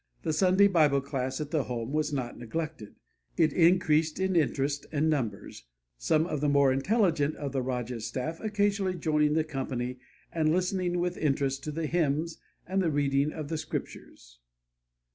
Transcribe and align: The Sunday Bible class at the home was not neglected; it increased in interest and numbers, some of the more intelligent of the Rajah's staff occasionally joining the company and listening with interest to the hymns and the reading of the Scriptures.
The 0.23 0.33
Sunday 0.33 0.65
Bible 0.67 0.99
class 0.99 1.39
at 1.39 1.51
the 1.51 1.65
home 1.65 1.91
was 1.91 2.11
not 2.11 2.35
neglected; 2.35 2.95
it 3.37 3.53
increased 3.53 4.19
in 4.19 4.35
interest 4.35 4.87
and 4.91 5.07
numbers, 5.11 5.65
some 5.99 6.25
of 6.25 6.41
the 6.41 6.49
more 6.49 6.73
intelligent 6.73 7.35
of 7.35 7.51
the 7.51 7.61
Rajah's 7.61 8.07
staff 8.07 8.39
occasionally 8.39 8.95
joining 8.95 9.33
the 9.35 9.43
company 9.43 9.99
and 10.31 10.51
listening 10.51 10.97
with 10.97 11.17
interest 11.17 11.63
to 11.65 11.71
the 11.71 11.85
hymns 11.85 12.39
and 12.65 12.81
the 12.81 12.89
reading 12.89 13.31
of 13.31 13.49
the 13.49 13.59
Scriptures. 13.59 14.39